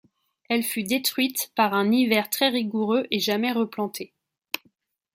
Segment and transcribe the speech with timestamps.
[0.49, 4.15] Elle fut détruite par un hiver très rigoureux et jamais replantée.